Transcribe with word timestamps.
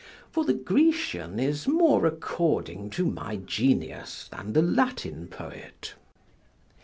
For 0.31 0.43
the 0.45 0.55
Grecian 0.55 1.39
is 1.39 1.67
more 1.67 2.07
according 2.07 2.89
to 2.89 3.05
my 3.05 3.35
genius 3.35 4.27
than 4.31 4.53
the 4.53 4.61
Latin 4.63 5.27
poet. 5.27 5.93